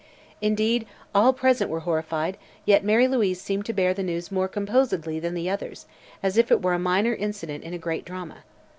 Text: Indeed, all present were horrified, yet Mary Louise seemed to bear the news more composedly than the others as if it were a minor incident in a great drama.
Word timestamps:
Indeed, 0.41 0.87
all 1.13 1.31
present 1.31 1.69
were 1.69 1.81
horrified, 1.81 2.39
yet 2.65 2.83
Mary 2.83 3.07
Louise 3.07 3.39
seemed 3.39 3.67
to 3.67 3.73
bear 3.73 3.93
the 3.93 4.01
news 4.01 4.31
more 4.31 4.47
composedly 4.47 5.19
than 5.19 5.35
the 5.35 5.47
others 5.47 5.85
as 6.23 6.39
if 6.39 6.51
it 6.51 6.59
were 6.63 6.73
a 6.73 6.79
minor 6.79 7.13
incident 7.13 7.63
in 7.63 7.75
a 7.75 7.77
great 7.77 8.03
drama. 8.03 8.37